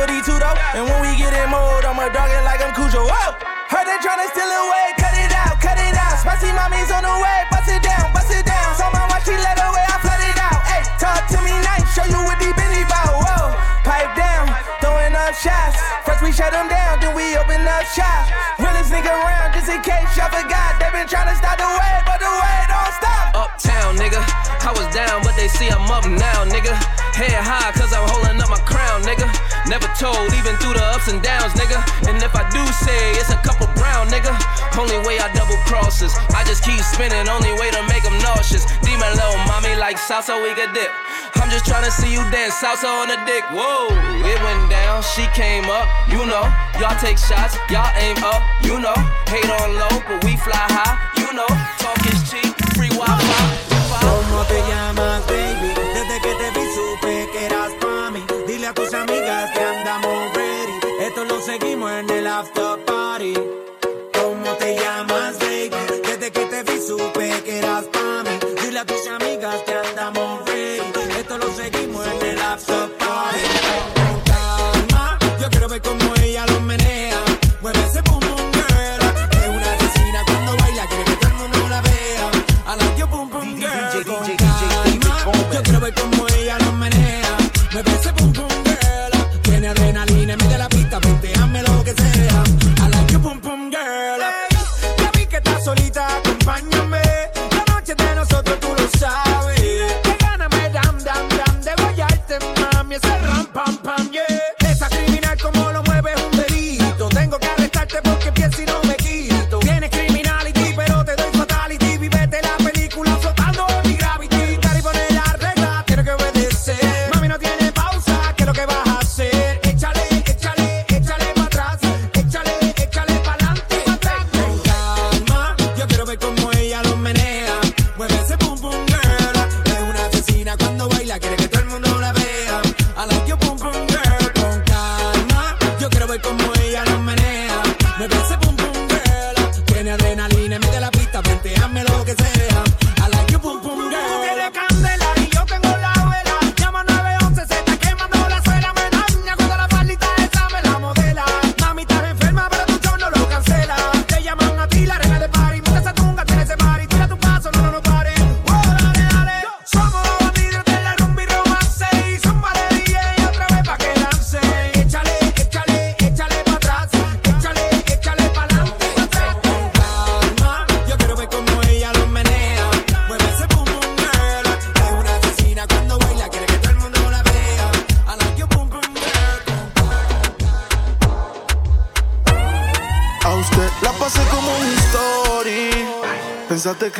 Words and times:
42 0.00 0.32
though. 0.40 0.56
And 0.72 0.88
when 0.88 1.04
we 1.04 1.12
get 1.12 1.36
in 1.36 1.52
mode, 1.52 1.84
I'ma 1.84 2.08
dog 2.08 2.32
it 2.32 2.40
like 2.40 2.64
I'm 2.64 2.72
Cujo. 2.72 3.04
Whoa! 3.04 3.36
Heard 3.68 3.84
they 3.84 4.00
tryna 4.00 4.32
steal 4.32 4.48
away, 4.48 4.96
cut 4.96 5.12
it 5.12 5.28
out, 5.28 5.60
cut 5.60 5.76
it 5.76 5.92
out. 5.92 6.16
Spicy 6.24 6.48
mommy's 6.56 6.88
on 6.88 7.04
the 7.04 7.12
way, 7.20 7.44
bust 7.52 7.68
it 7.68 7.84
down, 7.84 8.08
bust 8.16 8.32
it 8.32 8.48
down. 8.48 8.72
So 8.80 8.88
my 8.96 9.04
watch, 9.12 9.28
she 9.28 9.36
let 9.36 9.60
away, 9.60 9.84
I 9.84 10.00
flood 10.00 10.24
it 10.24 10.40
out. 10.40 10.64
Hey, 10.64 10.80
talk 10.96 11.28
to 11.36 11.38
me 11.44 11.52
nice, 11.52 11.84
show 11.92 12.08
you 12.08 12.16
what 12.24 12.40
deep 12.40 12.56
is 12.56 12.80
about. 12.80 13.12
Whoa, 13.12 13.52
pipe 13.84 14.16
down, 14.16 14.48
throwing 14.80 15.12
up 15.12 15.36
shots. 15.36 15.76
First 16.08 16.24
we 16.24 16.32
shut 16.32 16.56
them 16.56 16.72
down, 16.72 17.04
then 17.04 17.12
we 17.12 17.36
open 17.36 17.60
up 17.68 17.84
shop. 17.84 18.24
Realest 18.56 18.88
nigga 18.88 19.12
around, 19.12 19.52
just 19.52 19.68
in 19.68 19.84
case 19.84 20.16
y'all 20.16 20.32
forgot. 20.32 20.80
They 20.80 20.88
been 20.96 21.04
tryna 21.04 21.36
stop 21.36 21.60
the 21.60 21.68
way, 21.68 21.94
but 22.08 22.24
the 22.24 22.32
way 22.40 22.69
I 24.60 24.72
was 24.76 24.86
down, 24.94 25.24
but 25.24 25.34
they 25.36 25.48
see 25.48 25.68
I'm 25.68 25.88
up 25.88 26.04
now, 26.04 26.44
nigga. 26.44 26.76
Head 27.16 27.32
high, 27.36 27.72
cause 27.72 27.92
I'm 27.92 28.06
holding 28.06 28.40
up 28.40 28.48
my 28.52 28.60
crown, 28.68 29.02
nigga. 29.02 29.28
Never 29.68 29.88
told, 29.96 30.32
even 30.36 30.56
through 30.60 30.76
the 30.76 30.84
ups 30.92 31.08
and 31.08 31.20
downs, 31.20 31.52
nigga. 31.56 31.80
And 32.08 32.20
if 32.20 32.32
I 32.36 32.44
do 32.52 32.60
say 32.72 32.96
it's 33.20 33.32
a 33.32 33.40
couple 33.40 33.68
brown, 33.76 34.08
nigga. 34.08 34.32
Only 34.76 34.96
way 35.04 35.20
I 35.20 35.32
double 35.32 35.56
crosses. 35.68 36.12
I 36.36 36.44
just 36.44 36.64
keep 36.64 36.80
spinning, 36.80 37.28
only 37.28 37.52
way 37.60 37.70
to 37.72 37.82
make 37.88 38.04
them 38.04 38.16
nauseous. 38.24 38.64
Demon 38.80 39.12
little 39.16 39.40
mommy 39.48 39.76
like 39.76 39.96
salsa, 39.96 40.36
we 40.40 40.54
could 40.56 40.72
dip. 40.72 40.92
I'm 41.40 41.48
just 41.48 41.66
trying 41.66 41.84
to 41.84 41.92
see 41.92 42.12
you 42.12 42.22
dance 42.30 42.56
salsa 42.56 42.88
on 42.88 43.08
the 43.08 43.18
dick. 43.24 43.44
Whoa, 43.52 43.90
it 44.24 44.38
went 44.44 44.70
down, 44.70 45.02
she 45.16 45.24
came 45.36 45.68
up, 45.68 45.88
you 46.08 46.24
know. 46.24 46.46
Y'all 46.80 46.96
take 47.00 47.18
shots, 47.18 47.56
y'all 47.68 47.90
aim 47.96 48.16
up, 48.24 48.40
you 48.64 48.80
know. 48.80 48.96
Hate 49.28 49.48
on 49.48 49.76
low, 49.76 49.96
but 50.08 50.24
we 50.24 50.36
fly 50.36 50.64
high, 50.68 50.96
you 51.20 51.32
know. 51.32 51.48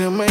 cama 0.00 0.29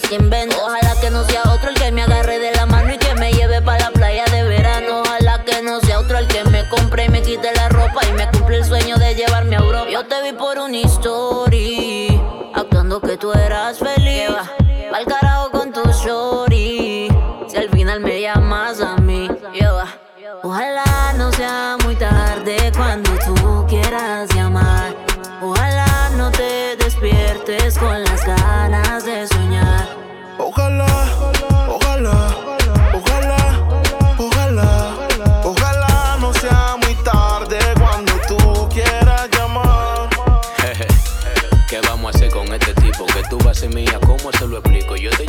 Ojalá 0.00 0.94
que 1.00 1.10
no 1.10 1.24
sea 1.24 1.42
otro 1.42 1.70
el 1.70 1.74
que 1.74 1.90
me 1.90 2.02
agarre 2.02 2.38
de 2.38 2.52
la 2.54 2.66
mano 2.66 2.94
y 2.94 2.98
que 2.98 3.14
me 3.16 3.32
lleve 3.32 3.60
para 3.60 3.86
la 3.86 3.90
playa 3.90 4.24
de 4.26 4.44
verano. 4.44 5.02
Ojalá 5.02 5.44
que 5.44 5.60
no 5.62 5.80
sea 5.80 5.98
otro 5.98 6.18
el 6.18 6.28
que 6.28 6.44
me 6.44 6.68
compre 6.68 7.06
y 7.06 7.08
me 7.08 7.20
quite 7.20 7.52
la 7.54 7.68
ropa 7.68 8.00
y 8.08 8.12
me 8.12 8.28
cumple 8.30 8.58
el 8.58 8.64
sueño 8.64 8.96
de 8.96 9.14
llevarme 9.14 9.56
a 9.56 9.58
Europa. 9.58 9.90
Yo 9.90 10.06
te 10.06 10.22
vi 10.22 10.32
por 10.32 10.58
una 10.58 10.76
historia, 10.76 12.22
actuando 12.54 13.00
que 13.00 13.16
tú 13.16 13.32
eras 13.32 13.78
feliz 13.78 13.97
clase 43.58 43.74
mía, 43.74 43.98
¿cómo 44.06 44.30
se 44.32 44.46
lo 44.46 44.58
explico? 44.58 44.94
Yo 44.96 45.10
te 45.10 45.27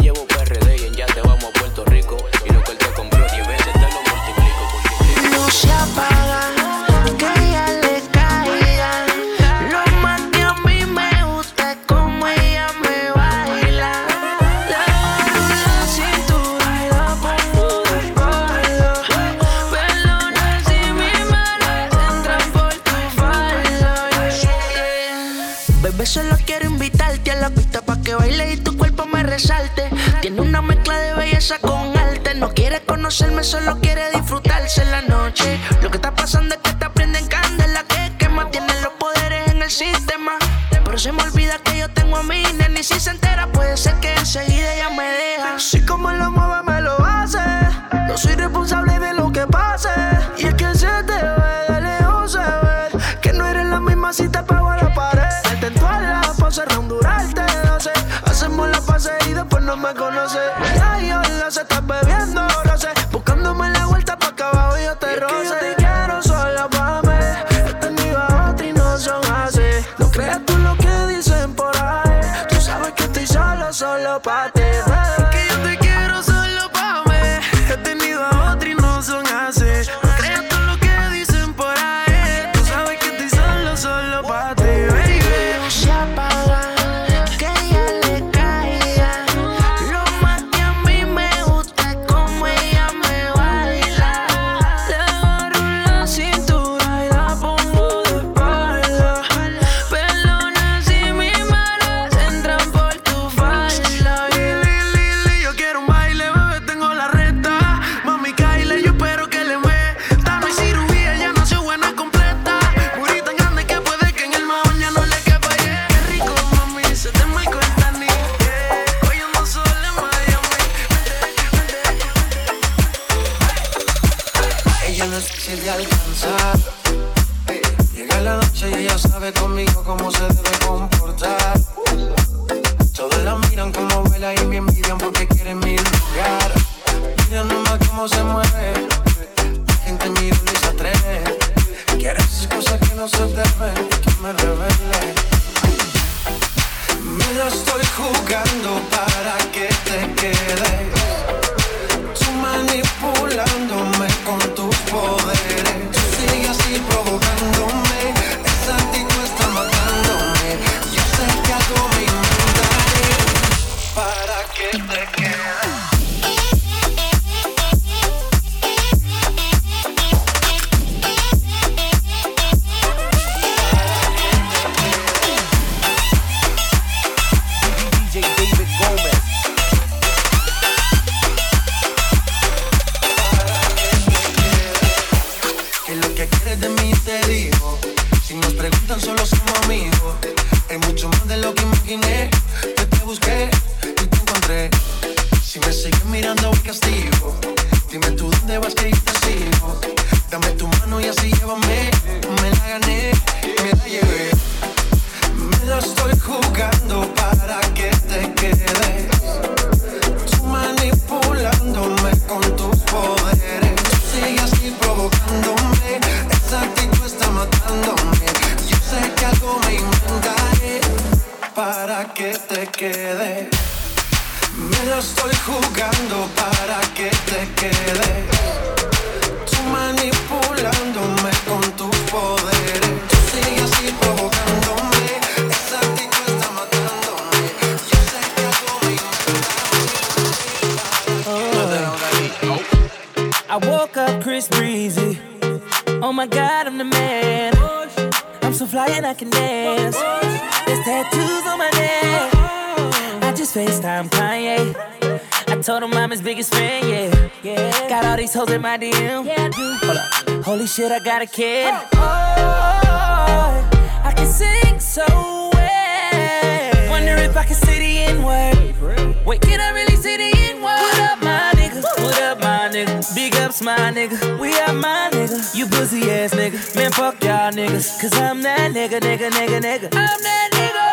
I'm 256.09 256.13
his 256.13 256.23
biggest 256.23 256.51
fan, 256.55 256.89
yeah. 256.89 257.29
yeah. 257.43 257.87
Got 257.87 258.03
all 258.03 258.17
these 258.17 258.33
hoes 258.33 258.49
in 258.49 258.61
my 258.63 258.79
DM. 258.79 259.27
Yeah. 259.27 259.51
Hold 259.53 259.97
up. 259.97 260.43
Holy 260.43 260.65
shit, 260.65 260.91
I 260.91 260.97
got 260.97 261.21
a 261.21 261.27
kid. 261.27 261.71
Oh, 261.93 263.69
I 264.03 264.11
can 264.15 264.25
sing 264.25 264.79
so 264.79 265.05
well. 265.53 266.89
Wonder 266.89 267.13
if 267.21 267.37
I 267.37 267.43
can 267.43 267.53
see 267.53 267.77
the 267.77 267.99
N 268.09 268.23
word. 268.23 269.23
Wait, 269.23 269.41
can 269.41 269.61
I 269.61 269.69
really 269.69 269.95
see 269.97 270.17
the 270.17 270.35
N 270.49 270.55
word? 270.63 270.81
What 270.81 270.99
up, 270.99 271.21
my 271.21 271.51
nigga? 271.53 271.83
What 272.03 272.21
up, 272.23 272.39
my 272.39 272.69
nigga? 272.73 273.13
Big 273.13 273.35
ups, 273.35 273.61
my 273.61 273.77
nigga. 273.77 274.39
We 274.39 274.51
are 274.61 274.73
my 274.73 275.11
nigga. 275.13 275.55
You 275.55 275.67
pussy 275.67 276.09
ass 276.09 276.33
nigga. 276.33 276.75
Man, 276.75 276.91
fuck 276.91 277.23
y'all 277.23 277.51
niggas. 277.51 278.01
Cause 278.01 278.17
I'm 278.17 278.41
that 278.41 278.71
nigga, 278.71 278.99
nigga, 278.99 279.29
nigga, 279.29 279.61
nigga. 279.61 279.89
I'm 279.93 280.21
that 280.23 280.49
nigga. 280.57 280.87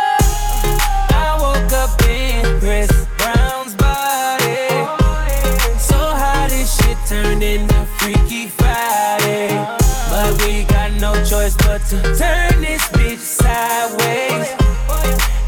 I 1.17 1.39
woke 1.41 1.73
up 1.73 2.03
in 2.05 2.61
Chris 2.61 3.07
Brown. 3.17 3.36
turned 7.07 7.43
into 7.43 7.87
Freaky 7.99 8.49
Friday. 8.49 9.49
But 10.11 10.43
we 10.43 10.65
got 10.65 10.93
no 11.01 11.15
choice 11.25 11.55
but 11.57 11.81
to 11.91 12.03
turn 12.03 12.61
this 12.61 12.83
bitch 12.89 13.19
sideways. 13.19 14.49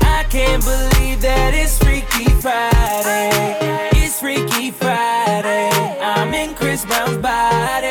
I 0.02 0.24
can't 0.30 0.62
believe 0.62 1.20
that 1.22 1.54
it's 1.54 1.76
Freaky 1.78 2.30
Friday. 2.40 3.58
It's 3.92 4.20
Freaky 4.20 4.70
Friday. 4.70 5.70
I'm 6.00 6.32
in 6.32 6.54
Chris 6.54 6.84
Brown's 6.84 7.18
body. 7.18 7.87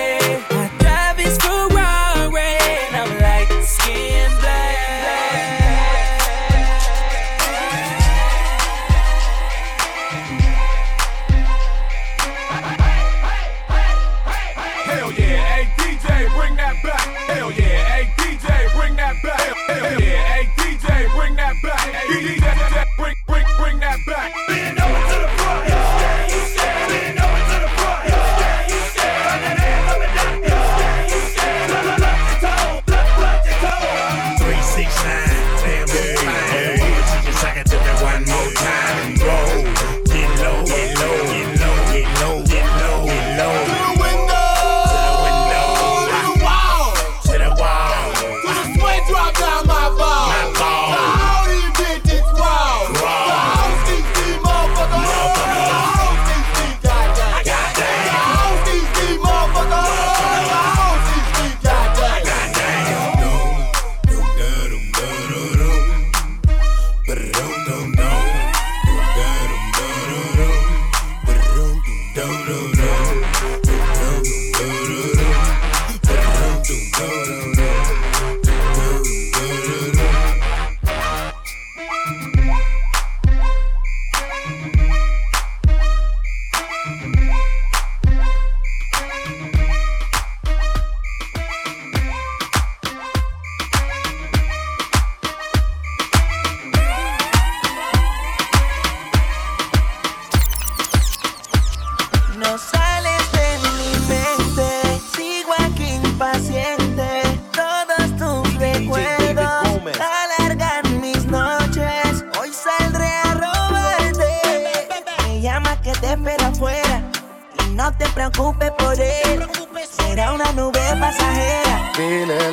feeling. 122.08 122.47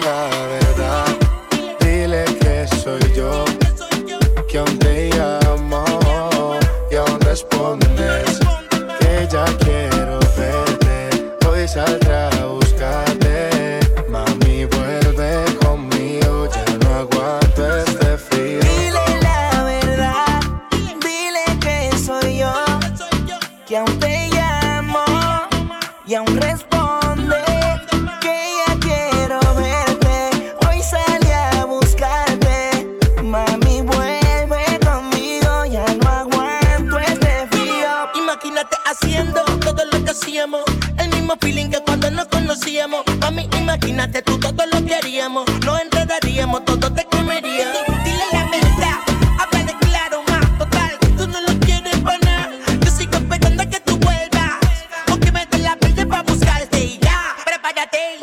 that 57.74 57.90
they 57.92 58.13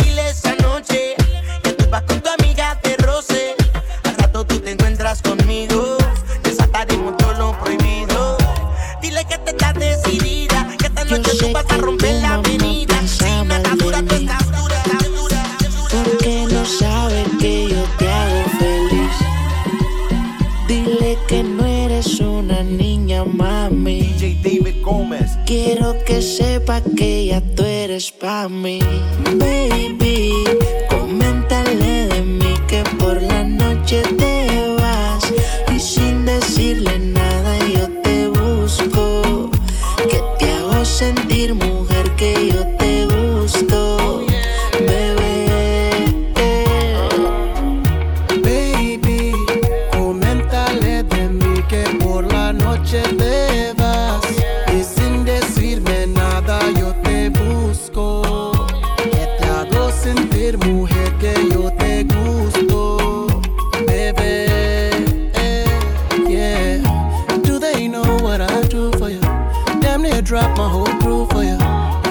damn 70.01 70.11
near 70.11 70.21
drop 70.21 70.57
my 70.57 70.67
whole 70.67 70.85
crew 70.99 71.27
for 71.27 71.43
you. 71.43 71.57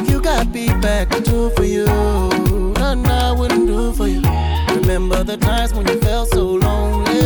If 0.00 0.11
you 0.11 0.20
got 0.20 0.52
beat 0.52 0.80
back, 0.80 1.11
two 1.25 1.50
for 1.50 1.64
you. 1.64 1.87
Nothing 2.75 3.06
I 3.06 3.32
wouldn't 3.32 3.66
do 3.66 3.92
for 3.92 4.06
you. 4.06 4.23
Remember 4.80 5.25
the 5.25 5.37
times 5.37 5.73
when 5.73 5.87
you 5.87 6.00
felt 6.00 6.28
so 6.30 6.54
lonely. 6.54 7.20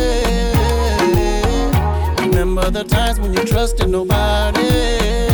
Remember 2.18 2.70
the 2.70 2.84
times 2.84 3.20
when 3.20 3.34
you 3.34 3.44
trusted 3.44 3.88
nobody. 3.88 5.33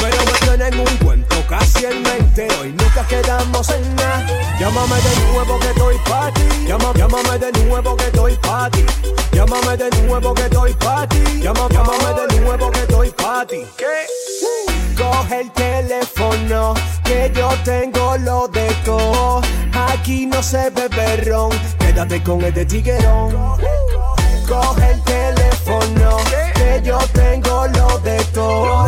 Pero 0.00 0.16
me 0.24 0.32
tienen 0.46 0.80
un 0.80 0.96
cuento 0.98 1.36
casi 1.48 1.84
en 1.86 2.02
mente. 2.02 2.48
Hoy 2.60 2.72
nunca 2.72 3.06
quedamos 3.08 3.68
en 3.70 3.96
nada. 3.96 4.26
Llámame 4.60 4.96
de 4.96 5.32
nuevo 5.32 5.58
que 5.60 5.68
estoy 5.68 5.96
pa' 6.08 6.30
ti. 6.34 6.42
Llámame 6.66 7.38
de 7.38 7.52
nuevo 7.64 7.96
que 7.96 8.04
estoy 8.06 8.36
pa' 8.36 8.70
ti. 8.70 8.84
Llámame 9.32 9.76
de 9.76 9.90
nuevo 10.02 10.34
que 10.34 10.42
estoy 10.42 10.74
pa' 10.74 11.06
ti. 11.08 11.22
Llama- 11.42 11.68
Llámame 11.70 12.10
de 12.28 12.40
nuevo 12.40 12.70
que 12.70 12.80
estoy 12.80 13.10
pa' 13.10 13.46
ti. 13.46 13.60
Coge 14.96 15.40
el 15.40 15.50
teléfono 15.52 16.74
que 17.04 17.30
yo 17.34 17.48
tengo 17.64 18.16
lo 18.18 18.48
de 18.48 18.68
todo. 18.84 19.42
Aquí 19.90 20.26
no 20.26 20.40
se 20.42 20.70
bebe 20.70 21.16
ron 21.24 21.50
Quédate 21.78 22.22
con 22.22 22.42
este 22.44 22.64
tiguerón. 22.64 23.32
Coge 24.48 24.90
el 24.92 25.02
teléfono 25.02 26.16
que 26.54 26.80
yo 26.84 26.98
tengo 27.12 27.66
lo 27.66 27.98
de 27.98 28.18
todo. 28.32 28.84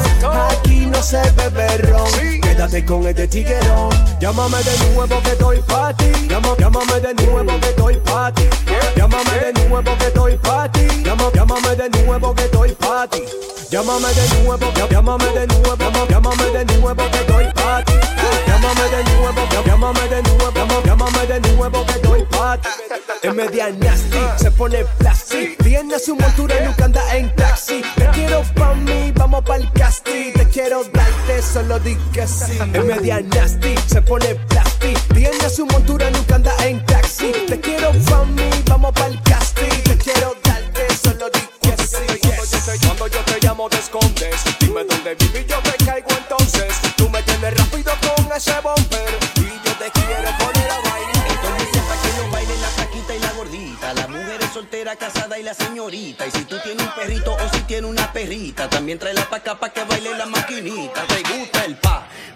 Aquí 0.51 0.66
no 0.97 1.03
se 1.03 1.21
bebe 1.33 1.69
ron. 1.79 2.41
Quédate 2.41 2.85
con 2.85 3.07
este 3.07 3.29
tiguerón. 3.29 3.91
Llámame 4.19 4.57
de 4.63 4.95
nuevo 4.95 5.23
que 5.23 5.31
estoy 5.31 5.61
pa' 5.69 5.93
ti. 5.95 6.11
Llámame 6.29 7.01
de 7.01 7.15
nuevo 7.15 7.61
que 7.61 7.69
estoy 7.69 7.97
pa' 7.99 8.33
ti. 8.33 8.45
Llámame 8.97 9.31
de 9.45 9.53
nuevo 9.69 9.99
que 9.99 10.07
estoy 10.07 10.37
pa' 10.39 10.73
ti. 10.73 10.87
Llámame 11.05 11.77
de 11.77 11.89
nuevo 12.05 12.35
que 12.35 12.45
estoy 12.45 12.73
pa' 12.75 13.07
ti. 13.09 13.23
Llámame 13.71 14.09
de 14.15 14.43
nuevo, 14.43 14.67
llá- 14.73 14.89
llámame 14.89 15.27
de 15.33 15.47
nuevo, 15.49 16.07
llámame 16.09 16.45
de 16.57 16.65
nuevo 16.79 17.11
que 17.11 17.19
estoy 17.19 17.47
pa' 17.53 17.83
ti. 17.85 17.93
Llámame 18.47 18.85
de 18.95 19.05
nuevo, 19.13 19.41
llá- 19.51 19.65
llámame 19.67 20.09
de 20.09 20.23
nuevo, 20.23 20.83
llámame 20.87 21.27
de 21.27 21.41
nuevo 21.41 21.85
que 21.87 21.93
estoy 21.93 22.25
pa' 22.31 22.57
ti. 22.59 22.69
Es 23.23 23.35
media 23.35 23.69
nasty, 23.71 24.19
se 24.37 24.51
pone 24.53 24.85
plastic. 24.99 25.63
Tiene 25.63 25.99
su 25.99 26.15
montura 26.17 26.55
y 26.61 26.65
nunca 26.65 26.85
anda 26.85 27.17
en 27.17 27.35
taxi. 27.35 27.83
Te 27.97 28.07
quiero 28.15 28.43
pa' 28.55 28.75
mí, 28.75 29.13
vamos 29.17 29.43
pa'l 29.45 29.69
casting. 29.73 30.33
Darte, 31.57 31.69
solo 31.69 31.79
di 31.79 31.97
que 32.13 32.27
sí. 32.27 32.59
Es 32.73 32.85
media 32.85 33.21
nasty, 33.21 33.75
se 33.87 34.03
pone 34.03 34.35
plastic. 34.35 34.99
Tiene 35.15 35.51
su 35.51 35.67
montura 35.67 36.11
nunca 36.11 36.35
anda 36.35 36.55
en 36.65 36.85
taxi. 36.85 37.33
Te 37.49 37.59
quiero 37.61 37.93
pa' 38.11 38.25
mí, 38.25 38.49
vamos 38.67 38.93
pa'l 38.93 39.21
casting. 39.23 39.83
Te 39.85 39.97
quiero 39.97 40.35
darte, 40.45 40.87
solo 41.03 41.31
di 41.31 41.41
que 41.63 41.77
sí. 41.83 41.97
Cuando 42.21 42.45
yo 42.45 42.59
te, 42.61 42.87
cuando 42.87 43.07
yo 43.09 43.21
te 43.21 43.47
llamo 43.47 43.69
te 43.69 43.79
escondes. 43.79 44.37
Dime 44.61 44.85
dónde 44.85 45.15
vivo 45.15 45.39
y 45.39 45.47
yo 45.47 45.59
te 45.61 45.85
caigo 45.85 46.11
entonces. 46.11 46.75
Tú 46.97 47.09
me 47.09 47.23
tienes 47.23 47.57
rápido 47.57 47.93
con 48.01 48.37
ese 48.37 48.55
bumper. 48.63 49.19
Y 49.37 49.67
yo 49.67 49.73
te 49.79 49.91
quiero 49.93 50.31
poner 50.39 50.71
a 50.71 50.81
bailar. 50.81 51.27
Entonces 51.31 51.83
para 51.89 52.03
que 52.03 52.09
no 52.19 52.31
bailen 52.33 52.63
la 52.63 52.69
flaquita 52.69 53.15
y 53.15 53.19
la 53.19 53.33
gordita, 53.33 53.95
la 53.95 54.09
mujer 54.09 54.43
es 54.43 54.53
soltera, 54.53 54.97
casada 54.97 55.39
y 55.39 55.43
la 55.43 55.55
señorita. 55.55 56.27
Y 56.27 56.31
si 56.33 56.45
tú 56.45 56.57
tienes 56.63 56.85
un 56.87 56.95
perrito 56.95 57.35
o 57.35 57.55
si 57.55 57.61
tienes 57.63 57.91
una 57.91 58.13
perrita, 58.13 58.69
también 58.69 58.99
tráela 58.99 59.29
pa' 59.29 59.37
acá 59.37 59.59
pa' 59.59 59.71
que 59.71 59.85
baile 59.85 60.17
la 60.17 60.27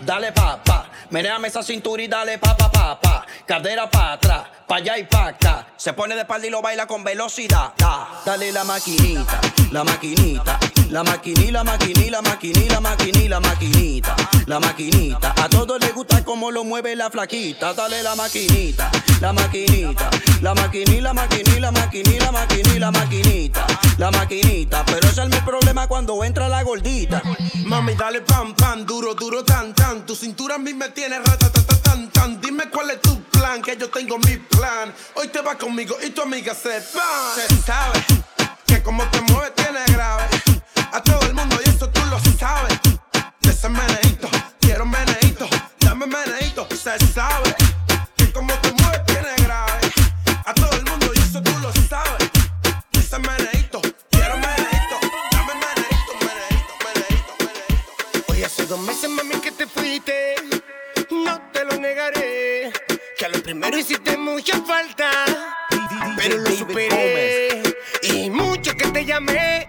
dale 0.01 0.33
pa, 0.33 0.59
pa. 0.63 0.87
Menéame 1.11 1.49
esa 1.49 1.63
cintura 1.63 2.03
y 2.03 2.09
dale 2.09 2.39
pa, 2.39 2.57
pa, 2.57 2.71
pa, 2.71 3.01
pa. 3.01 3.27
Cadera 3.47 3.89
pa' 3.91 4.13
atrás, 4.13 4.43
pa' 4.67 4.77
allá 4.77 4.99
y 4.99 5.05
pa'. 5.05 5.70
Se 5.81 5.95
pone 5.95 6.15
de 6.15 6.21
espalda 6.21 6.47
y 6.47 6.51
lo 6.51 6.61
baila 6.61 6.87
con 6.87 7.03
velocidad. 7.05 7.73
Da. 7.79 8.21
Dale 8.27 8.53
la 8.53 8.65
maquinita, 8.65 9.41
la 9.73 9.83
maquinita, 9.83 10.61
la 10.91 11.03
maquiní, 11.03 11.51
la 11.51 11.65
maquiní, 11.65 12.11
la 12.11 12.21
maquiní, 12.21 12.69
la 12.69 12.81
maquiní, 12.81 13.29
la 13.31 13.41
maquinita, 13.41 14.15
la 14.45 14.61
maquinita. 14.61 15.33
A 15.43 15.49
todos 15.49 15.81
les 15.81 15.95
gusta 15.95 16.23
cómo 16.23 16.51
lo 16.51 16.65
mueve 16.65 16.95
la 16.97 17.09
flaquita. 17.09 17.73
Dale 17.73 18.03
la 18.03 18.15
maquinita, 18.15 18.91
la 19.23 19.33
maquinita, 19.33 20.11
la 20.43 20.53
maquiní, 20.53 21.01
la 21.01 21.15
maquiní, 21.15 21.59
la 21.59 21.71
maquiní, 21.71 22.19
la 22.19 22.31
maquiní, 22.31 22.79
la 22.79 22.91
maquinita, 22.91 23.67
la 23.97 24.11
maquinita. 24.11 24.85
Pero 24.85 25.09
ese 25.09 25.23
es 25.23 25.29
mi 25.31 25.41
problema 25.41 25.87
cuando 25.87 26.23
entra 26.23 26.47
la 26.51 26.63
gordita. 26.63 27.23
Mami, 27.65 27.95
dale 27.95 28.21
pam, 28.21 28.55
pam, 28.55 28.85
duro, 28.85 29.15
duro, 29.15 29.43
tan, 29.45 29.75
tan. 29.75 30.05
Tu 30.05 30.15
cintura 30.15 30.57
a 30.57 30.59
mí 30.59 30.75
me 30.75 30.91
tiene 30.91 31.21
ratatata, 31.21 31.81
tan, 31.81 32.11
tan. 32.11 32.39
Dime 32.39 32.69
cuál 32.69 32.91
es 32.91 33.01
tu 33.01 33.19
plan, 33.31 33.63
que 33.63 33.79
yo 33.79 33.89
tengo 33.89 34.19
mi 34.19 34.37
plan. 34.37 34.93
Hoy 35.15 35.29
te 35.29 35.41
vas 35.41 35.57
conmigo 35.71 35.97
y 36.03 36.11
tu 36.11 36.23
amiga 36.23 36.53
se 36.53 36.81
va. 36.97 37.35
Se 37.37 37.47
sabe 37.63 38.05
que 38.67 38.83
como 38.83 39.05
te 39.11 39.21
mueves 39.21 39.55
tiene 39.55 39.85
grave. 39.93 40.27
A 40.93 41.01
todo 41.01 41.21
el 41.27 41.35
mundo 41.35 41.57
y 41.65 41.69
eso 41.69 41.89
tú 41.91 42.01
lo 42.07 42.19
sabes. 42.37 42.77
De 43.41 43.51
ese 43.51 43.69
meneíto, 43.69 44.29
quiero 44.61 44.85
meneíto, 44.85 45.49
dame 45.79 46.07
meneíto. 46.07 46.67
Se 46.71 46.99
sabe 47.13 47.55
que 48.17 48.33
como 48.33 48.53
te 48.55 48.73
mueves 48.73 49.07
tiene 49.07 49.33
grave. 49.45 49.81
A 50.45 50.53
todo 50.55 50.73
el 50.73 50.85
mundo 50.87 51.07
y 51.15 51.19
eso 51.21 51.41
tú 51.41 51.53
lo 51.61 51.73
sabes. 51.89 52.31
ese 52.99 53.19
meneíto. 53.21 53.81
Quiero 54.11 54.37
meneíto, 54.39 54.97
dame 55.31 55.55
meneíto, 55.55 56.13
meneíto, 56.27 56.73
meneíto, 56.85 57.33
meneíto. 57.39 58.33
Hoy 58.33 58.43
hace 58.43 58.67
dos 58.67 58.81
meses, 58.81 59.09
mami, 59.09 59.37
que 59.37 59.53
te 59.53 59.69
fuiste. 59.69 60.35
No 61.13 61.41
te 61.53 61.65
lo 61.65 61.77
negaré. 61.77 62.73
Que 63.17 63.27
a 63.27 63.29
lo 63.29 63.41
primero 63.41 63.79
hiciste 63.79 64.17
mucha 64.17 64.61
falta. 64.63 65.30
Lo 66.39 66.51
superé. 66.53 67.63
Y 68.03 68.31
mucho 68.31 68.75
que 68.77 68.87
te 68.87 69.05
llamé. 69.05 69.69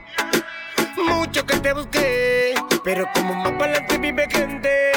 Mucho 0.96 1.46
que 1.46 1.58
te 1.58 1.74
busqué. 1.74 2.54
Pero 2.84 3.10
como 3.14 3.34
más 3.34 3.52
para 3.54 3.72
adelante 3.72 3.98
vive 3.98 4.28
gente. 4.30 4.92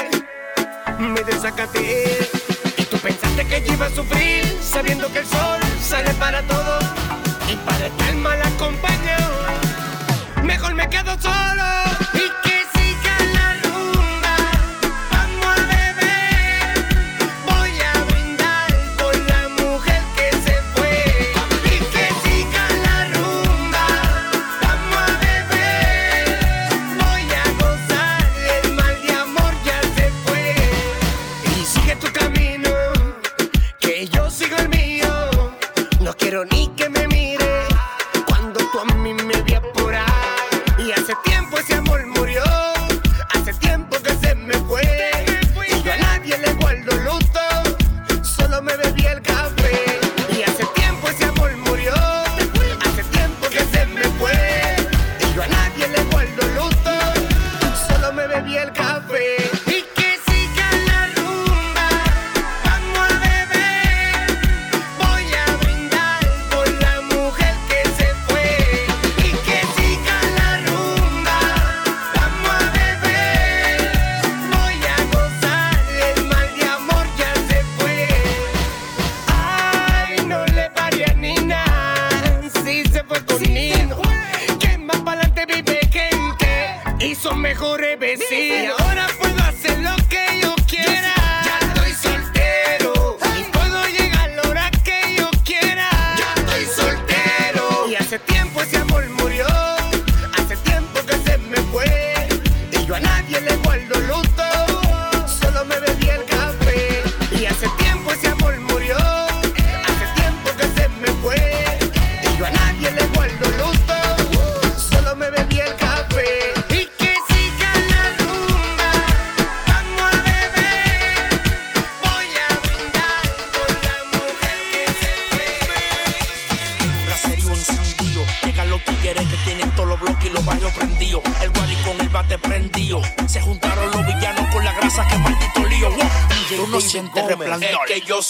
Me 0.99 1.21
desacaté. 1.23 2.29
Y 2.77 2.83
tú 2.83 2.97
pensaste 2.99 3.45
que 3.45 3.61
yo 3.63 3.73
iba 3.73 3.87
a 3.87 3.89
sufrir. 3.89 4.45
Sabiendo 4.61 5.11
que 5.11 5.19
el 5.19 5.25
sol 5.25 5.59
sale 5.81 6.13
para 6.15 6.41
todos. 6.43 6.84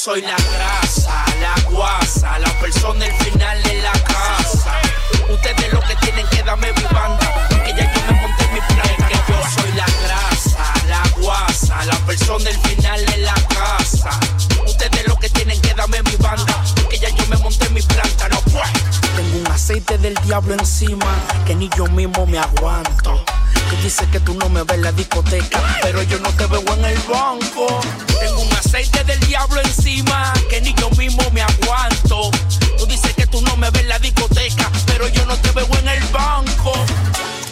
Soy 0.05 0.21
la 0.21 0.35
grasa, 0.35 1.25
la 1.41 1.71
guasa, 1.71 2.37
la 2.37 2.51
persona 2.59 3.07
el 3.07 3.13
final 3.23 3.63
de 3.63 3.81
la 3.81 3.91
casa. 4.03 4.73
Ustedes 5.33 5.73
lo 5.73 5.79
que 5.81 5.95
tienen 5.95 6.27
que 6.27 6.43
darme 6.43 6.71
mi 6.73 6.83
banda. 6.93 7.47
Que 7.65 7.73
ya 7.73 7.91
yo 7.91 8.01
me 8.05 8.21
monté 8.21 8.47
mi 8.53 8.59
plan. 8.59 9.09
Que 9.09 9.15
yo 9.15 9.41
soy 9.55 9.71
la 9.71 9.87
grasa, 10.03 10.73
la 10.87 11.01
guasa, 11.19 11.85
la 11.85 11.97
persona 12.05 12.51
el 12.51 12.57
final 12.57 13.03
de 13.03 13.17
la 13.17 13.33
casa. 13.33 14.11
Ustedes 14.67 15.07
lo 15.07 15.15
que 15.15 15.27
tienen 15.29 15.59
que 15.59 15.73
darme 15.73 16.03
mi 16.03 16.15
banda. 16.17 16.63
Que 16.87 16.99
ya 16.99 17.09
yo 17.09 17.25
me 17.25 17.37
monté 17.37 17.67
mi 17.71 17.81
planta. 17.81 18.29
No 18.29 18.39
pues. 18.41 18.69
Tengo 19.15 19.39
un 19.39 19.47
aceite 19.47 19.97
del 19.97 20.13
diablo 20.27 20.53
encima 20.53 21.15
que 21.47 21.55
ni 21.55 21.67
yo 21.75 21.87
mismo 21.87 22.27
me 22.27 22.37
aguanto. 22.37 23.25
Que 23.75 23.81
dice 23.81 24.07
que 24.09 24.19
tú 24.19 24.33
no 24.35 24.47
me 24.49 24.63
ves 24.63 24.75
en 24.75 24.83
la 24.83 24.91
discoteca, 24.91 25.59
pero 25.81 26.01
yo 26.03 26.19
no 26.19 26.29
te 26.33 26.45
veo 26.47 26.61
en 26.73 26.85
el 26.85 26.97
banco. 26.99 27.81
Tengo 28.19 28.41
un 28.41 28.53
aceite 28.53 29.03
del 29.03 29.19
diablo 29.21 29.59
encima 29.61 30.33
que 30.49 30.61
ni 30.61 30.73
yo 30.75 30.89
mismo 30.91 31.23
me 31.31 31.41
aguanto. 31.41 32.31
Tú 32.77 32.85
dices 32.85 33.13
que 33.13 33.27
tú 33.27 33.41
no 33.41 33.55
me 33.57 33.69
ves 33.71 33.81
en 33.81 33.89
la 33.89 33.99
discoteca, 33.99 34.71
pero 34.85 35.07
yo 35.09 35.25
no 35.25 35.35
te 35.37 35.51
veo 35.51 35.67
en 35.79 35.89
el 35.89 36.03
banco. 36.05 36.73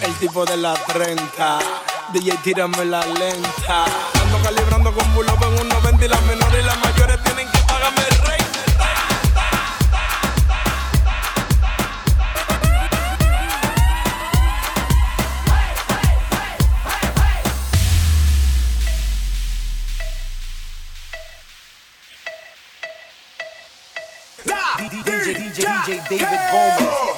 El 0.01 0.13
tipo 0.15 0.45
de 0.45 0.57
la 0.57 0.73
30. 0.73 1.59
DJ, 2.13 2.37
tírame 2.43 2.85
la 2.85 3.05
lenta. 3.05 3.85
Ando 4.21 4.37
calibrando 4.43 4.93
con 4.93 5.13
bulo 5.13 5.37
en 5.41 5.59
un 5.59 5.69
90 5.69 6.05
y 6.05 6.07
las 6.07 6.21
menores 6.23 6.63
y 6.63 6.65
las 6.65 6.77
mayores 6.77 7.23
tienen 7.23 7.47
que 7.51 7.59
pagarme 7.59 8.01
el 8.09 8.17
rey. 8.27 8.42
David 26.01 26.39
Gomez. 26.51 27.12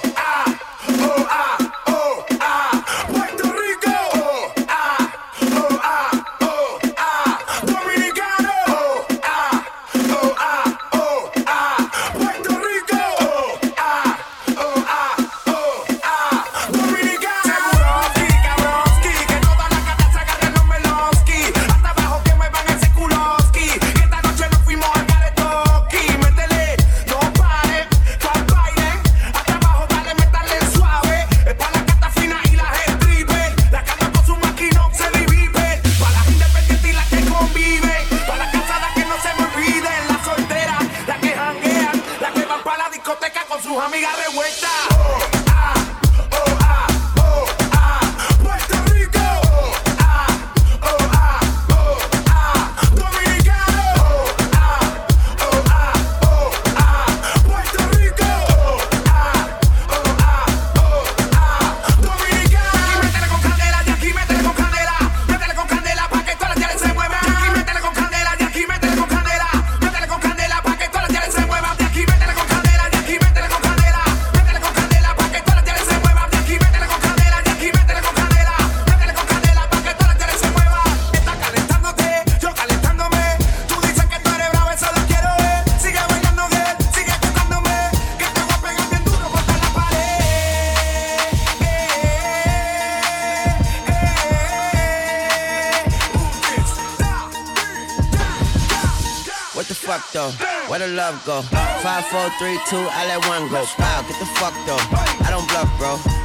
Fuck 99.86 100.12
though? 100.12 100.32
Where 100.68 100.80
the 100.80 100.88
love 100.88 101.24
go? 101.26 101.42
Five, 101.44 102.06
four, 102.08 102.30
three, 102.40 102.60
two, 102.68 102.82
I 102.90 103.06
let 103.08 103.22
one 103.28 103.48
go. 103.50 103.64
Wow, 103.78 104.02
get 104.02 104.20
the 104.20 104.26
fuck 104.42 104.54
though. 104.66 104.82
I 105.24 105.30
don't 105.30 105.48
bluff, 105.48 105.70
bro. 105.78 106.25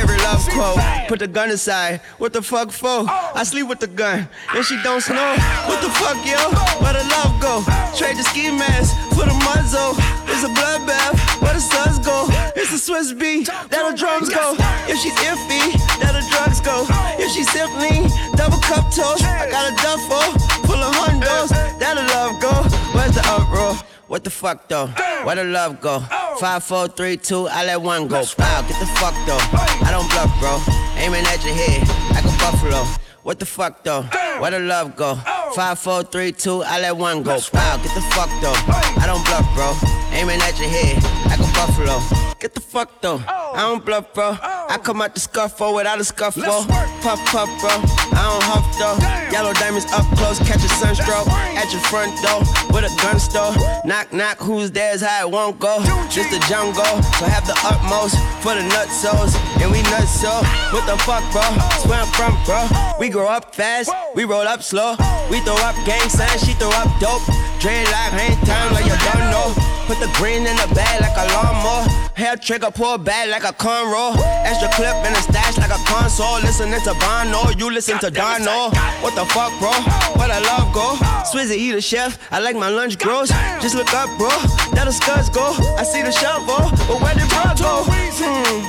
favorite 0.00 0.22
love 0.24 0.48
quote. 0.48 0.80
Put 1.08 1.18
the 1.18 1.28
gun 1.28 1.50
aside. 1.50 2.00
What 2.18 2.32
the 2.32 2.42
fuck 2.42 2.70
for? 2.70 3.04
I 3.08 3.42
sleep 3.44 3.68
with 3.68 3.80
the 3.80 3.86
gun. 3.86 4.28
And 4.54 4.64
she 4.64 4.80
don't 4.82 5.00
snow. 5.00 5.36
What 5.68 5.80
the 5.82 5.90
fuck, 6.00 6.16
yo? 6.24 6.40
Where 6.80 6.94
the 6.94 7.04
love 7.16 7.34
go? 7.40 7.62
Trade 7.96 8.16
the 8.16 8.24
ski 8.24 8.50
mask 8.50 8.96
for 9.10 9.26
the 9.28 9.36
muzzle. 9.44 9.92
It's 10.32 10.44
a 10.44 10.52
bloodbath. 10.56 11.42
Where 11.42 11.54
the 11.54 11.60
suns 11.60 11.98
go? 11.98 12.26
It's 12.56 12.72
a 12.72 12.80
Swizz 12.80 13.18
beat. 13.18 13.46
That 13.46 13.82
the 13.90 13.96
drums 13.96 14.30
go. 14.30 14.56
If 14.88 14.98
she's 15.02 15.16
iffy, 15.28 15.76
that 16.00 16.12
the 16.16 16.24
drugs 16.32 16.60
go. 16.60 16.86
If 17.18 17.30
she's 17.32 17.50
simply 17.50 18.08
double 18.36 18.60
cup 18.60 18.88
toast, 18.94 19.24
I 19.24 19.50
got 19.50 19.68
a 19.68 19.74
duffel 19.84 20.26
full 20.64 20.80
of 20.80 20.94
hundos. 20.94 21.50
That 21.78 21.94
the 21.98 22.04
love 22.14 22.40
go. 22.40 22.52
Where's 22.96 23.14
the 23.14 23.24
uproar? 23.28 23.89
What 24.10 24.24
the 24.24 24.30
fuck 24.30 24.66
though? 24.66 24.88
Where 25.22 25.36
the 25.36 25.44
love 25.44 25.80
go? 25.80 26.00
Five, 26.40 26.64
four, 26.64 26.88
three, 26.88 27.16
two, 27.16 27.46
I 27.46 27.64
let 27.64 27.80
one 27.80 28.08
go. 28.08 28.24
Wow, 28.36 28.62
get 28.62 28.80
the 28.80 28.86
fuck 28.98 29.14
though. 29.24 29.38
I 29.86 29.90
don't 29.92 30.10
bluff, 30.10 30.34
bro. 30.40 30.58
Aiming 30.98 31.24
at 31.26 31.44
your 31.44 31.54
head 31.54 31.86
like 32.10 32.24
a 32.24 32.36
buffalo. 32.42 32.82
What 33.22 33.38
the 33.38 33.46
fuck 33.46 33.84
though? 33.84 34.02
Where 34.40 34.50
the 34.50 34.58
love 34.58 34.96
go? 34.96 35.14
Five, 35.54 35.78
four, 35.78 36.02
three, 36.02 36.32
two, 36.32 36.64
I 36.64 36.80
let 36.80 36.96
one 36.96 37.22
go. 37.22 37.38
Wow, 37.54 37.76
get 37.76 37.94
the 37.94 38.00
fuck 38.10 38.28
though. 38.42 38.58
I 38.98 39.04
don't 39.06 39.24
bluff, 39.26 39.46
bro. 39.54 39.78
Aiming 40.10 40.40
at 40.42 40.58
your 40.58 40.70
head 40.70 40.96
like 41.26 41.38
a 41.38 41.52
buffalo. 41.54 42.00
Get 42.40 42.52
the 42.54 42.60
fuck 42.60 43.00
though. 43.00 43.22
I 43.28 43.60
don't 43.60 43.84
bluff, 43.86 44.12
bro. 44.12 44.36
I 44.70 44.78
come 44.78 45.02
out 45.02 45.14
the 45.14 45.20
scuffle 45.20 45.74
without 45.74 45.98
a 45.98 46.04
scuffle. 46.04 46.62
Puff, 47.02 47.18
puff, 47.26 47.50
bro. 47.58 47.74
I 48.14 48.22
don't 48.22 48.42
huff 48.46 48.62
though. 48.78 48.94
Yellow 49.34 49.52
diamonds 49.54 49.90
up 49.90 50.06
close, 50.14 50.38
catch 50.38 50.62
a 50.62 50.70
sunstroke 50.78 51.26
at 51.58 51.72
your 51.74 51.82
front 51.90 52.14
door 52.22 52.38
with 52.70 52.86
a 52.86 52.92
gun 53.02 53.18
store. 53.18 53.50
Knock, 53.84 54.12
knock, 54.12 54.38
who's 54.38 54.70
there's 54.70 55.02
how 55.02 55.26
it 55.26 55.30
won't 55.32 55.58
go. 55.58 55.82
Just 56.06 56.30
the 56.30 56.38
jungle, 56.46 56.86
so 57.18 57.26
have 57.26 57.42
the 57.50 57.58
utmost 57.66 58.14
for 58.46 58.54
the 58.54 58.62
nutsos. 58.70 59.34
And 59.58 59.74
we 59.74 59.82
nuts 59.90 60.22
so. 60.22 60.30
What 60.70 60.86
the 60.86 60.94
fuck, 61.02 61.26
bro? 61.34 61.42
That's 61.74 61.86
where 61.86 61.98
I'm 61.98 62.06
from, 62.14 62.38
bro. 62.46 62.62
We 63.00 63.08
grow 63.08 63.26
up 63.26 63.52
fast, 63.52 63.90
we 64.14 64.22
roll 64.22 64.46
up 64.46 64.62
slow. 64.62 64.94
We 65.34 65.40
throw 65.40 65.58
up 65.66 65.74
gang 65.82 66.08
signs, 66.08 66.46
she 66.46 66.54
throw 66.54 66.70
up 66.78 66.86
dope. 67.02 67.26
Dreadlock, 67.58 68.14
hang 68.14 68.38
time 68.46 68.72
like 68.72 68.86
you 68.86 68.94
don't 69.10 69.34
know. 69.34 69.69
Put 69.90 69.98
the 69.98 70.12
green 70.14 70.46
in 70.46 70.54
the 70.54 70.70
bag 70.72 71.02
like 71.02 71.18
a 71.18 71.26
lawnmower. 71.34 71.82
Hair 72.14 72.36
trigger, 72.36 72.70
pull 72.70 72.96
back 72.96 73.26
like 73.26 73.42
a 73.42 73.50
cornrow. 73.50 74.14
Extra 74.46 74.70
clip 74.70 74.94
in 75.02 75.12
the 75.12 75.20
stash 75.20 75.58
like 75.58 75.74
a 75.74 75.82
console. 75.82 76.38
Listening 76.46 76.78
to 76.86 76.94
Bono, 76.94 77.50
you 77.58 77.74
listen 77.74 77.98
to 77.98 78.08
Dono. 78.08 78.70
What 79.02 79.18
the 79.18 79.26
fuck, 79.34 79.50
bro? 79.58 79.74
Where 80.14 80.30
the 80.30 80.46
love 80.46 80.70
go? 80.70 80.94
Swizzy, 81.26 81.58
he 81.58 81.72
the 81.72 81.80
chef. 81.80 82.22
I 82.30 82.38
like 82.38 82.54
my 82.54 82.68
lunch 82.68 83.00
gross. 83.00 83.30
Just 83.58 83.74
look 83.74 83.92
up, 83.92 84.06
bro. 84.16 84.30
That 84.78 84.86
the 84.86 84.92
scuds 84.92 85.28
go. 85.28 85.58
I 85.74 85.82
see 85.82 86.02
the 86.02 86.12
shovel, 86.12 86.70
but 86.86 87.02
where 87.02 87.14
did 87.18 87.26
bro 87.26 87.50
go? 87.58 87.82
Hmm. 87.82 88.62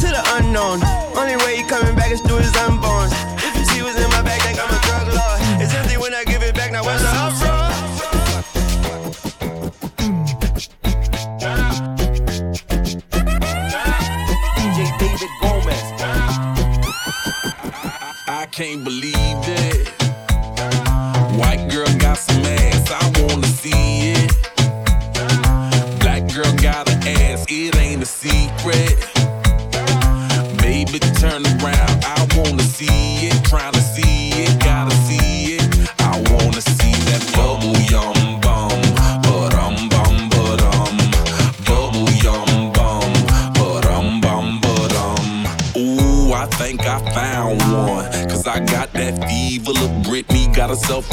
To 0.00 0.08
the 0.08 0.24
unknown. 0.40 0.80
Only 1.20 1.36
way 1.44 1.60
he 1.60 1.64
coming 1.68 1.94
back 1.94 2.10
is 2.12 2.22
through 2.22 2.40
his 2.40 2.56
unborn. 2.56 3.12
If 3.44 3.52
you 3.60 3.64
see 3.68 3.82
what's 3.82 4.00
in 4.00 4.08
my 4.08 4.22
bag, 4.24 4.40
think 4.40 4.56
I'm 4.56 4.72
a 4.72 4.80
drug 4.88 5.12
lord. 5.12 5.60
It's 5.60 5.74
empty 5.74 6.00
when 6.00 6.14
I 6.14 6.24
give 6.24 6.42
it 6.42 6.54
back. 6.54 6.72
Now 6.72 6.82
where's 6.82 7.02
the 7.02 7.12
can't 18.56 18.82
believe 18.82 19.14
it. 19.14 19.95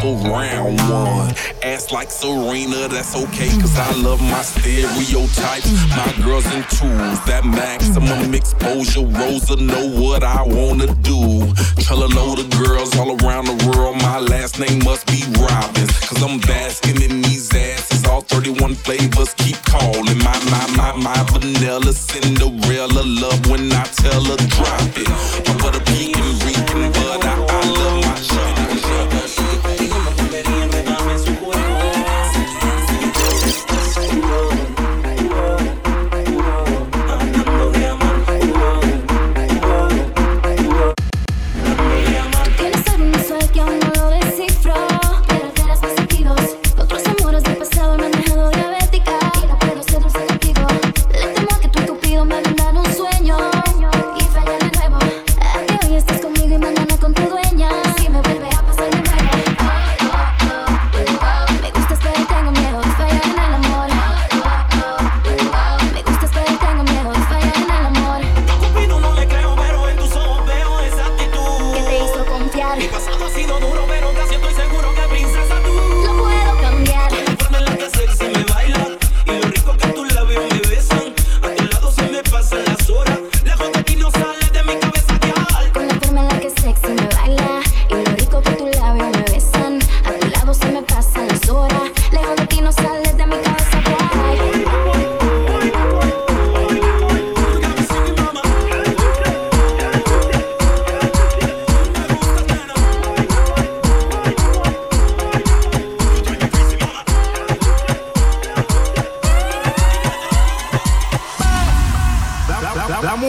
A 0.03 0.29
round 0.29 0.79
one. 0.89 1.33
Ass 1.63 1.91
like 1.91 2.11
Serena, 2.11 2.87
that's 2.87 3.15
okay. 3.15 3.49
Cause 3.61 3.77
I 3.77 3.89
love 4.01 4.21
my 4.21 4.41
stereotypes. 4.41 5.71
My 5.95 6.13
girls 6.23 6.45
in 6.53 6.63
twos, 6.63 7.19
that 7.25 7.43
maximum 7.45 8.33
exposure. 8.33 9.05
Rosa 9.05 9.55
know 9.55 9.87
what 10.01 10.23
I 10.23 10.43
wanna 10.43 10.93
do. 11.01 11.53
Tell 11.87 12.03
a 12.03 12.11
load 12.11 12.39
of 12.39 12.49
girls 12.51 12.97
all 12.97 13.15
around 13.23 13.45
the 13.45 13.57
world. 13.67 13.97
My 13.97 14.19
last 14.19 14.59
name 14.59 14.83
must 14.83 15.07
be 15.07 15.23
Robbins. 15.39 15.91
Cause 16.07 16.21
I'm 16.21 16.39
basking 16.39 17.01
in 17.01 17.21
these 17.21 17.53
asses. 17.55 18.05
All 18.05 18.21
31 18.21 18.75
flavors 18.75 19.33
keep 19.35 19.55
calling. 19.63 20.17
My, 20.19 20.37
my, 20.51 20.65
my, 20.75 20.91
my 20.97 21.23
vanilla 21.31 21.93
Cinderella 21.93 23.03
love 23.03 23.45
when 23.47 23.71
I 23.71 23.83
tell 23.85 24.23
her 24.23 24.37
drop 24.37 24.91
it. 24.97 25.09
My 25.47 25.57
butter 25.57 25.79
pecan 25.85 26.12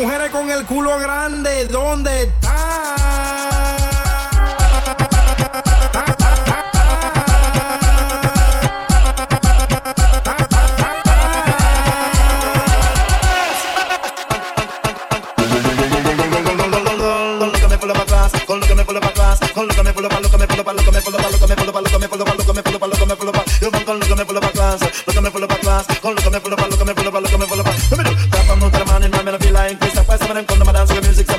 mujeres 0.04 0.30
con 0.32 0.50
el 0.50 0.66
culo 0.66 0.98
grande, 0.98 1.66
¿dónde 1.68 2.24
está? 2.24 2.60
Con 18.46 18.60
lo 18.60 18.66
que 18.66 18.74
me 18.74 18.84
pulo 18.84 19.00
para 19.00 19.12
atrás, 19.12 19.40
con 19.54 19.66
lo 19.66 19.74
que 19.74 19.82
me 19.82 19.92
pulo 19.94 20.08
para 20.08 20.20
lo 20.20 20.30
que 20.30 20.36
me 20.36 20.46
pulo 20.46 20.64
para 20.64 20.74
lo 20.76 20.84
que 20.84 20.92
me 20.92 21.00
pulo 21.00 21.14
para 21.24 21.30
lo 21.32 21.38
que 21.40 21.46
me 21.46 21.46
pulo 21.46 21.46
lo 21.48 21.48
que 21.48 21.48
me 21.48 21.56
pulo 21.56 21.72
para 21.72 21.82
lo 21.82 21.88
que 21.88 21.98
me 21.98 22.08
pulo 22.08 22.22
para 22.22 22.36
lo 22.36 22.38
que 22.44 22.52
me 22.52 22.62
pulo 22.62 22.78
para 22.78 22.88
lo 22.88 22.98
que 22.98 23.06
me 23.06 23.16
pulo 23.16 23.32
para 23.32 23.44
con 23.84 23.98
lo 23.98 24.06
que 24.06 24.14
me 24.14 24.24
pulo 24.24 24.40
para 24.40 24.50
lo 25.06 25.12
que 25.12 25.20
me 25.20 25.30
pulo 25.30 25.48
para 25.48 25.60
atrás, 25.60 25.98
con 26.00 26.14
lo 26.14 26.22
que 26.22 26.30
me 26.30 26.40
pulo 26.40 26.56
para 26.56 26.68
lo 26.68 26.78
que 26.78 26.84
me 26.84 26.94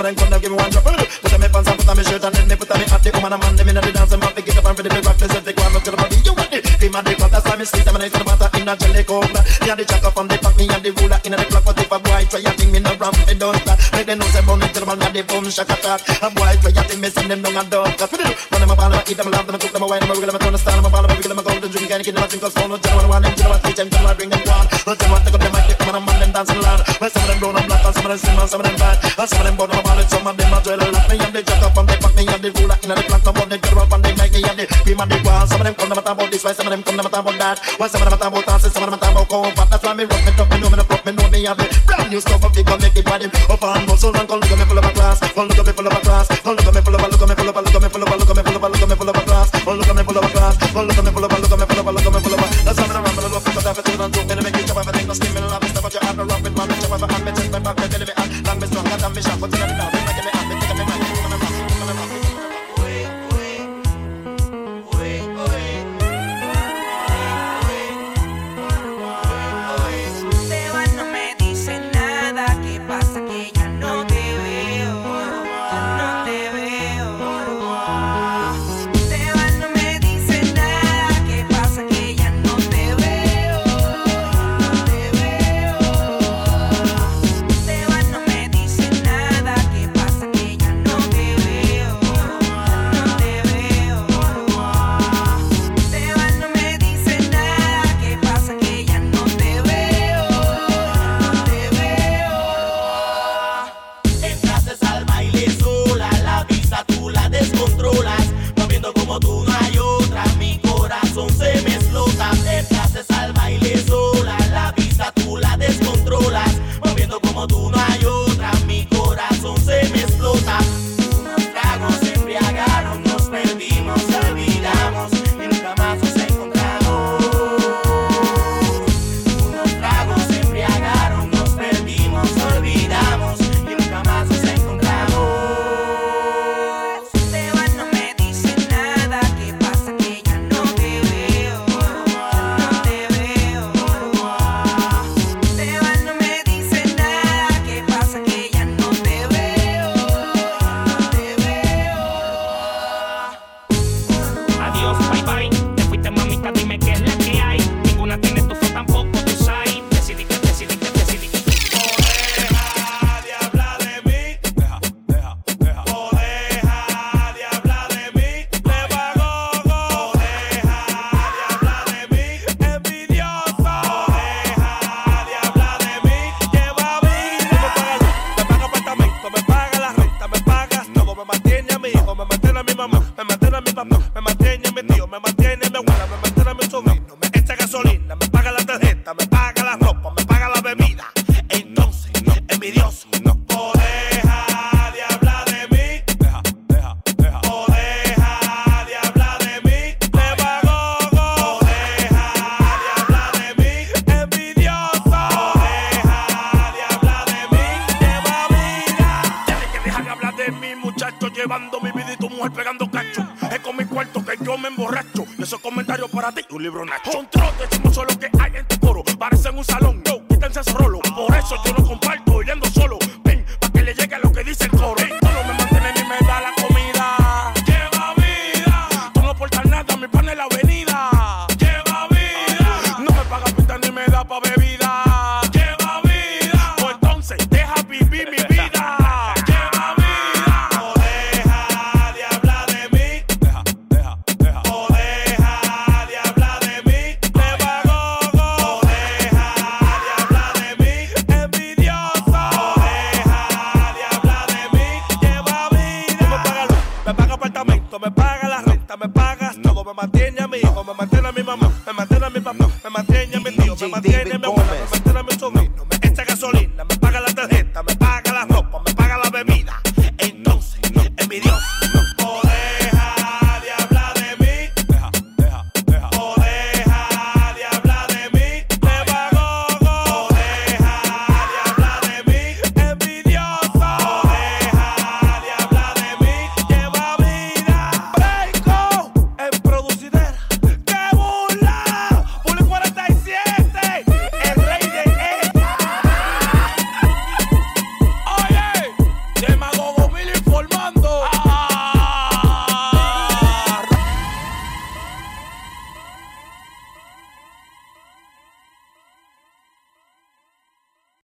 Come 0.05 0.13
and 0.13 0.21
come 0.21 0.29
down, 0.29 0.41
give 0.41 0.51
me 0.53 0.57
one 0.61 0.69
drop. 0.69 0.85
Put 0.85 1.33
on 1.33 1.39
my 1.41 1.47
pants 1.49 1.65
and 1.65 1.79
put 1.81 1.89
on 1.89 1.97
my 1.97 2.03
shirt 2.05 2.21
and 2.21 2.35
then 2.37 2.45
they 2.45 2.55
put 2.55 2.69
on 2.69 2.77
my 2.77 2.85
hat. 2.85 3.01
The 3.01 3.09
woman 3.09 3.33
and 3.33 3.41
man, 3.41 3.55
them 3.57 3.69
inna 3.73 3.81
the 3.81 3.89
dance, 3.89 4.11
them 4.13 4.21
have 4.21 4.35
to 4.37 4.41
get 4.45 4.53
up 4.53 4.65
and 4.69 4.77
ready 4.77 4.89
to 4.93 5.01
rock. 5.01 5.17
They 5.17 5.25
said 5.33 5.41
they 5.41 5.53
go 5.57 5.65
and 5.65 5.81
to 5.81 5.89
the 5.89 5.97
party. 5.97 6.17
You 6.21 6.33
want 6.37 6.53
it? 6.53 6.61
Be 6.77 6.87
my 6.93 7.01
dick, 7.01 7.17
but 7.17 7.33
that's 7.33 7.41
why 7.49 7.57
me 7.57 7.65
sleep 7.65 7.89
them 7.89 7.97
and 7.97 8.05
I 8.05 8.09
see 8.13 8.21
the 8.21 8.25
water 8.29 8.45
a 8.53 8.75
jelly 8.77 9.01
cola. 9.01 9.41
Me 9.65 9.65
and 9.65 9.79
the 9.81 9.85
jack 9.89 10.05
up 10.05 10.13
on 10.21 10.29
the 10.29 10.37
pack, 10.37 10.53
me 10.61 10.69
and 10.69 10.83
the 10.85 10.93
ruler 10.93 11.17
in 11.25 11.33
the 11.33 11.41
clock. 11.49 11.65
But 11.65 11.81
if 11.81 11.89
a 11.89 11.97
boy 11.97 12.21
try 12.29 12.37
a 12.37 12.51
thing, 12.53 12.69
me 12.69 12.85
no 12.85 12.93
ramp 13.01 13.17
it 13.25 13.41
down. 13.41 13.57
Make 13.97 14.05
them 14.05 14.21
know 14.21 14.29
say 14.29 14.45
bound 14.45 14.61
to 14.61 14.77
the 14.77 14.85
man, 14.85 15.01
me 15.01 15.09
the 15.09 15.21
boom 15.25 15.49
shock 15.49 15.73
attack. 15.73 16.05
A 16.21 16.29
boy 16.29 16.53
try 16.61 16.69
a 16.69 16.81
thing, 16.85 17.01
me 17.01 17.09
send 17.09 17.25
them 17.33 17.41
down 17.41 17.57
and 17.57 17.69
down. 17.73 17.89
Cause 17.97 18.13
we 18.13 18.21
do. 18.21 18.29
Run 18.29 18.61
them 18.61 18.69
a 18.69 18.75
I'm 18.77 18.93
a 18.93 19.01
eat 19.09 19.17
them, 19.17 19.33
love 19.33 19.49
them, 19.49 19.57
cook 19.57 19.73
them, 19.73 19.81
a 19.81 19.87
wine 19.89 20.05
them, 20.05 20.09
a 20.09 20.13
wiggle 20.13 20.29
them, 20.29 20.37
a 20.37 20.39
turn 20.45 20.53
the 20.53 20.61
stand 20.61 20.77
them, 20.77 20.85
a 20.85 20.89
ball 20.93 21.01
them, 21.01 21.09
a 21.09 21.15
wiggle 21.17 21.33
them, 21.33 21.41
a 21.41 21.49
gold 21.49 21.65
and 21.65 21.73
drink 21.73 21.89
and 21.89 22.05
kill 22.05 22.13
them, 22.13 22.21
a 22.21 22.27
drink 22.29 22.45
'cause 22.45 22.53
phone 22.53 22.69
no 22.69 22.77
jam. 22.77 23.09
One 23.09 23.25
of 23.25 23.25
them, 23.25 23.33
you 23.33 23.41
know 23.41 23.49
what? 23.57 23.65
Teach 23.65 23.81
them, 23.81 23.89
tell 23.89 24.05
them, 24.05 24.13
bring 24.21 24.29
them 24.29 24.45
one. 24.45 24.69
Let 24.85 25.01
them 25.01 25.09
want 25.09 25.25
to 25.25 25.33
come, 25.33 25.41
they 25.41 25.49
might 25.49 25.65
get 25.65 25.81
them 25.81 25.89
and 25.89 25.97
a 25.97 26.01
man 26.05 26.17
them 26.21 26.29
dancing 26.29 26.61
loud. 26.61 26.79
Well, 27.01 27.09
some 27.09 27.24
and 28.23 28.39
and 28.39 28.49
some 28.49 28.61
of 28.61 28.67
them 28.67 28.77
bad, 28.77 28.97
And 29.01 29.27
some 29.27 29.39
of 29.39 29.45
them 29.45 29.55
got 29.57 29.67
no 29.73 29.81
wallet, 29.83 30.07
some 30.07 30.27
of 30.27 30.37
them 30.37 30.53
are 30.53 30.61
dwell 30.61 30.79
Like 30.79 31.09
me 31.09 31.15
and 31.19 31.33
the 31.35 31.41
jack 31.43 31.63
up 31.63 31.75
and 31.75 31.87
they 31.89 31.97
Fuck 31.99 32.13
me 32.15 32.23
and 32.29 32.45
fool 32.55 32.67
like 32.69 32.83
Inna 32.85 32.95
the 32.95 33.03
plant 33.03 33.27
up 33.27 33.39
on 33.41 33.49
the 33.49 33.57
get 33.57 33.75
up 33.75 33.91
and 33.91 34.03
they 34.05 34.13
make 34.15 34.31
me 34.31 34.41
and 34.45 34.57
the 34.59 34.65
be 34.85 34.91
and 34.93 35.11
the 35.11 35.17
guan 35.25 35.47
Some 35.47 35.59
of 35.59 35.65
them 35.65 35.75
come 35.75 35.89
never 35.89 36.01
talk 36.05 36.15
about 36.15 36.31
this, 36.31 36.43
why 36.45 36.53
some 36.53 36.67
of 36.67 36.71
them 36.71 36.83
come 36.83 36.95
never 36.95 37.09
talk 37.09 37.25
about 37.25 37.37
that 37.39 37.57
Why 37.77 37.87
some 37.87 38.01
of 38.01 38.09
them 38.09 38.19
talk 38.19 38.31
about 38.31 38.45
dancing, 38.45 38.71
some 38.71 38.83
of 38.83 38.89
them 38.91 38.99
talk 38.99 39.11
about 39.11 39.27
cold 39.27 39.53
But 39.55 39.67
that's 39.67 39.83
why 39.83 39.93
me 39.93 40.03
rock 40.05 40.21
me 40.23 40.31
top, 40.37 40.47
me 40.51 40.57
know 40.61 40.69
me 40.69 40.77
no 40.77 40.85
prop, 40.85 41.01
me 41.05 41.11
know 41.11 41.27
me 41.29 41.39
have 41.43 41.57
the 41.57 41.65
Brand 41.85 42.09
new 42.11 42.21
stuff 42.21 42.43
up, 42.45 42.53
they 42.53 42.63
gon' 42.63 42.79
make 42.79 42.95
it 42.95 43.05
by 43.05 43.17
them 43.17 43.31
Up 43.49 43.63
and 43.63 43.87
go 43.87 43.95
so 43.95 44.11
long, 44.11 44.27
go 44.29 44.35
look 44.37 44.51
at 44.51 44.57
me 44.59 44.65
full 44.65 44.79
of 44.79 44.85
a 44.85 44.91
class 44.93 45.17
Go 45.33 45.41
look 45.43 45.59
at 45.59 45.65
me 45.65 45.73
full 45.73 45.87
of 45.87 45.97
a 45.97 45.99
class, 45.99 46.25
go 46.41 46.51
look 46.53 46.67
at 46.69 46.74